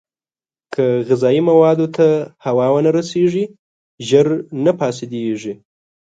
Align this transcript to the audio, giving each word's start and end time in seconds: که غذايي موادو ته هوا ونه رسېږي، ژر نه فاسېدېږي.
که 0.73 0.85
غذايي 1.09 1.41
موادو 1.49 1.87
ته 1.97 2.07
هوا 2.45 2.67
ونه 2.71 2.89
رسېږي، 2.97 3.45
ژر 4.07 4.27
نه 4.63 4.71
فاسېدېږي. 4.79 5.53